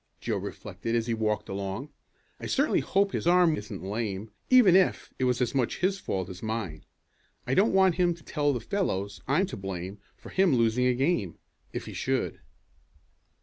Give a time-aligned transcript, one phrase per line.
[0.19, 1.89] Joe reflected as he walked along.
[2.39, 6.27] "I certainly hope his arm isn't lame, even if it was as much his fault
[6.27, 6.83] as mine.
[7.45, 10.95] I don't want him to tell the fellows I'm to blame for him losing a
[10.95, 11.37] game
[11.71, 12.39] if he should."